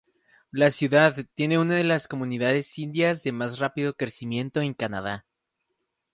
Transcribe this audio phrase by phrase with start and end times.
[0.49, 5.27] La ciudad tiene una de las comunidades indias de más rápido crecimiento en Canadá.